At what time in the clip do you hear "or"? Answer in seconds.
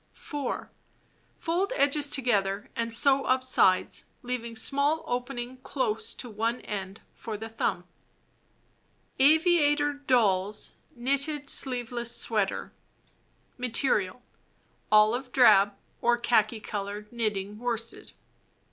16.01-16.17